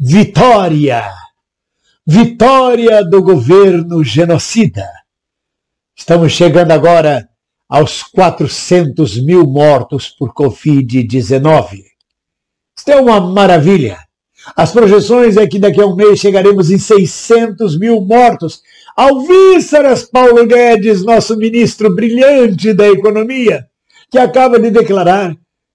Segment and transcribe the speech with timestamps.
[0.00, 1.10] Vitória!
[2.06, 4.88] Vitória do governo genocida.
[5.96, 7.28] Estamos chegando agora
[7.68, 11.82] aos 400 mil mortos por Covid-19.
[12.78, 13.98] Isso é uma maravilha.
[14.54, 18.62] As projeções é que daqui a um mês chegaremos em 600 mil mortos.
[18.96, 23.66] Alvíceras Paulo Guedes, nosso ministro brilhante da economia,
[24.08, 25.34] que acaba de declarar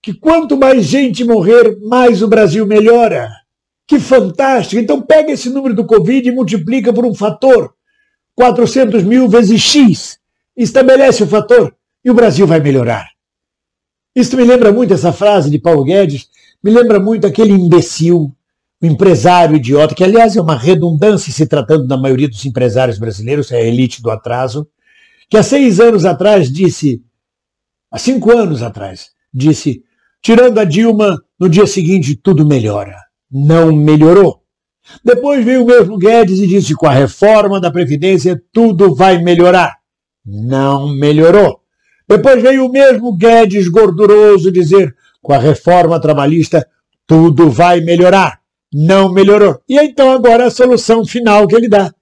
[0.00, 3.43] que quanto mais gente morrer, mais o Brasil melhora.
[3.86, 4.80] Que fantástico!
[4.80, 7.74] Então pega esse número do Covid e multiplica por um fator.
[8.34, 10.18] 400 mil vezes X.
[10.56, 11.74] Estabelece o fator
[12.04, 13.08] e o Brasil vai melhorar.
[14.14, 16.28] Isso me lembra muito essa frase de Paulo Guedes,
[16.62, 18.32] me lembra muito aquele imbecil,
[18.80, 23.50] o empresário idiota, que aliás é uma redundância se tratando da maioria dos empresários brasileiros,
[23.50, 24.68] é a elite do atraso,
[25.28, 27.02] que há seis anos atrás disse,
[27.90, 29.82] há cinco anos atrás, disse,
[30.22, 33.03] tirando a Dilma, no dia seguinte tudo melhora.
[33.36, 34.44] Não melhorou.
[35.04, 39.76] Depois veio o mesmo Guedes e disse, com a reforma da Previdência tudo vai melhorar.
[40.24, 41.60] Não melhorou.
[42.08, 46.64] Depois veio o mesmo Guedes gorduroso dizer: com a reforma trabalhista
[47.06, 48.40] tudo vai melhorar.
[48.72, 49.60] Não melhorou.
[49.68, 51.92] E então agora a solução final que ele dá.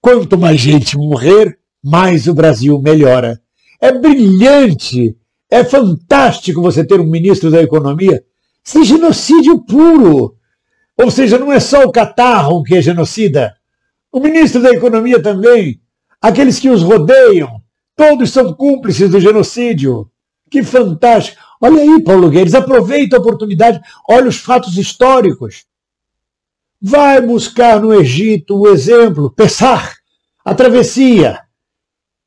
[0.00, 3.40] Quanto mais gente morrer, mais o Brasil melhora.
[3.80, 5.16] É brilhante,
[5.50, 8.22] é fantástico você ter um ministro da Economia.
[8.64, 10.37] Isso é genocídio puro.
[11.00, 13.54] Ou seja, não é só o catarro que é genocida.
[14.10, 15.80] O ministro da Economia também.
[16.20, 17.62] Aqueles que os rodeiam,
[17.98, 20.08] Todos são cúmplices do genocídio.
[20.48, 21.42] Que fantástico.
[21.60, 25.64] Olha aí, Paulo Guedes, aproveita a oportunidade, olha os fatos históricos.
[26.80, 29.96] Vai buscar no Egito o exemplo, Pessar,
[30.44, 31.40] a travessia,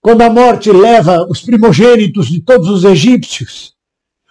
[0.00, 3.76] quando a morte leva os primogênitos de todos os egípcios.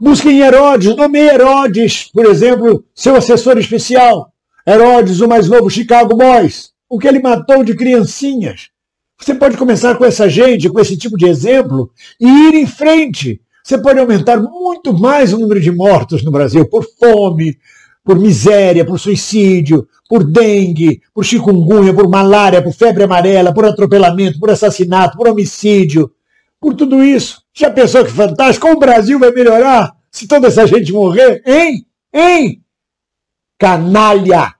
[0.00, 4.32] Busquem Herodes, nomeie Herodes, por exemplo, seu assessor especial.
[4.66, 8.70] Herodes, o mais novo Chicago Boys, o que ele matou de criancinhas.
[9.20, 13.42] Você pode começar com essa gente, com esse tipo de exemplo, e ir em frente.
[13.62, 17.58] Você pode aumentar muito mais o número de mortos no Brasil por fome,
[18.02, 24.40] por miséria, por suicídio, por dengue, por chikungunya, por malária, por febre amarela, por atropelamento,
[24.40, 26.10] por assassinato, por homicídio,
[26.58, 27.42] por tudo isso.
[27.54, 28.68] Já pensou que fantástico?
[28.68, 31.42] O Brasil vai melhorar se toda essa gente morrer?
[31.46, 31.86] Hein?
[32.12, 32.62] Hein?
[33.58, 34.54] Canalha!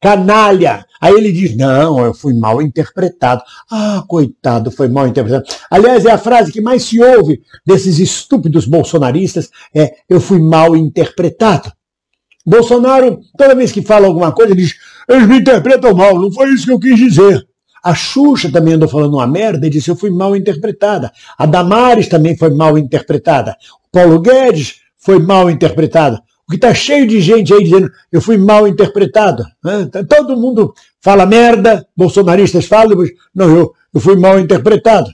[0.00, 0.84] Canalha!
[1.00, 3.42] Aí ele diz: Não, eu fui mal interpretado.
[3.70, 5.44] Ah, coitado, foi mal interpretado.
[5.70, 10.76] Aliás, é a frase que mais se ouve desses estúpidos bolsonaristas: é eu fui mal
[10.76, 11.72] interpretado.
[12.44, 14.74] Bolsonaro, toda vez que fala alguma coisa, diz:
[15.08, 17.46] Eles me interpretam mal, não foi isso que eu quis dizer.
[17.82, 21.10] A Xuxa também andou falando uma merda e disse: Eu fui mal interpretada.
[21.38, 23.56] A Damares também foi mal interpretada.
[23.84, 26.20] O Paulo Guedes foi mal interpretado.
[26.50, 29.44] Porque está cheio de gente aí dizendo eu fui mal interpretado.
[29.92, 35.08] Tá, todo mundo fala merda, bolsonaristas falam, mas não, eu, eu fui mal interpretado.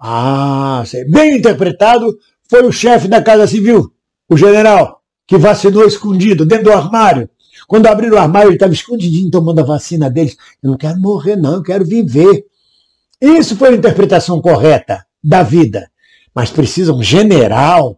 [0.00, 2.16] Ah, bem interpretado
[2.48, 3.92] foi o chefe da Casa Civil,
[4.28, 7.28] o general, que vacinou escondido dentro do armário.
[7.68, 10.36] Quando abriram o armário, ele estava escondidinho tomando a vacina deles.
[10.60, 12.46] Eu não quero morrer, não, eu quero viver.
[13.20, 15.88] Isso foi a interpretação correta da vida.
[16.34, 17.96] Mas precisa um general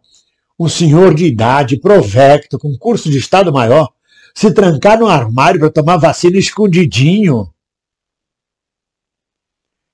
[0.60, 3.88] um senhor de idade, provecto, com curso de Estado Maior,
[4.34, 7.48] se trancar no armário para tomar vacina escondidinho.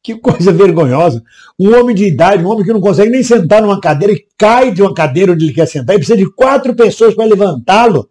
[0.03, 1.22] Que coisa vergonhosa.
[1.56, 4.72] Um homem de idade, um homem que não consegue nem sentar numa cadeira e cai
[4.72, 8.10] de uma cadeira onde ele quer sentar e precisa de quatro pessoas para levantá-lo.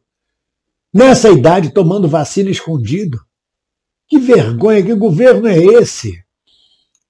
[0.95, 3.19] Nessa idade, tomando vacina escondido.
[4.07, 6.17] Que vergonha, que governo é esse?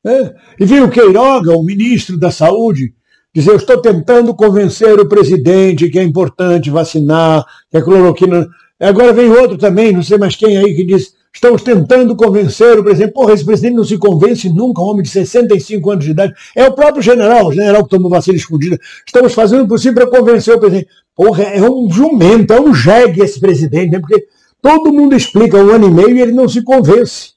[0.04, 0.34] É?
[0.60, 2.96] E veio o Queiroga, o ministro da Saúde,
[3.32, 8.48] dizer, eu estou tentando convencer o presidente que é importante vacinar, que a cloroquina.
[8.80, 12.84] Agora vem outro também, não sei mais quem aí, que diz, estamos tentando convencer o
[12.84, 13.14] presidente.
[13.14, 16.34] Porra, esse presidente não se convence nunca, um homem de 65 anos de idade.
[16.56, 18.80] É o próprio general, o general que tomou vacina escondida.
[19.06, 20.90] Estamos fazendo o possível para convencer o presidente.
[21.14, 24.00] Porra, é um jumento, é um jegue esse presidente, né?
[24.00, 24.28] porque
[24.62, 27.34] todo mundo explica um ano e meio e ele não se convence.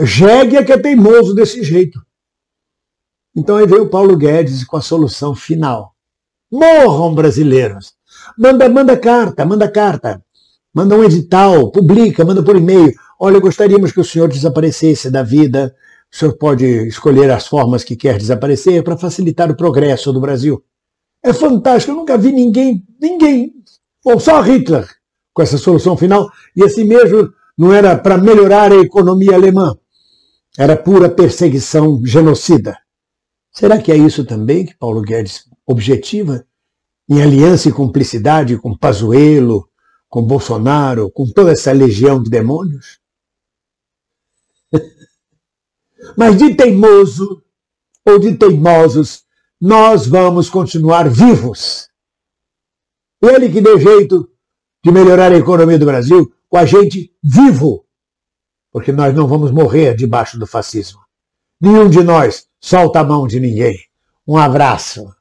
[0.00, 2.00] Jegue é que é teimoso desse jeito.
[3.34, 5.94] Então aí veio o Paulo Guedes com a solução final.
[6.50, 7.94] Morram brasileiros.
[8.36, 10.22] Manda, manda carta, manda carta.
[10.76, 12.92] Manda um edital, publica, manda por e-mail.
[13.18, 15.74] Olha, gostaríamos que o senhor desaparecesse da vida.
[16.12, 20.62] O senhor pode escolher as formas que quer desaparecer para facilitar o progresso do Brasil.
[21.24, 23.54] É fantástico, eu nunca vi ninguém, ninguém,
[24.04, 24.86] ou só Hitler,
[25.32, 26.30] com essa solução final.
[26.54, 29.74] E assim mesmo não era para melhorar a economia alemã.
[30.58, 32.76] Era pura perseguição genocida.
[33.50, 36.44] Será que é isso também que Paulo Guedes objetiva?
[37.08, 39.66] Em aliança e cumplicidade com Pazuello,
[40.16, 42.98] com Bolsonaro, com toda essa legião de demônios.
[46.16, 47.44] Mas de teimoso
[48.02, 49.26] ou de teimosos,
[49.60, 51.90] nós vamos continuar vivos.
[53.20, 54.26] Ele que deu jeito
[54.82, 57.84] de melhorar a economia do Brasil com a gente vivo,
[58.72, 61.00] porque nós não vamos morrer debaixo do fascismo.
[61.60, 63.78] Nenhum de nós solta a mão de ninguém.
[64.26, 65.14] Um abraço.